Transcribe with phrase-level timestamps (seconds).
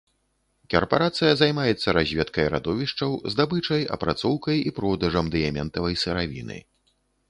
[0.73, 6.57] Карпарацыя займаецца разведкай радовішчаў, здабычай, апрацоўкай і продажам дыяментавай сыравіны.